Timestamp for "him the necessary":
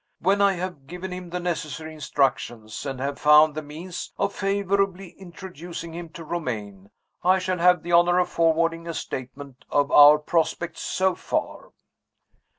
1.11-1.93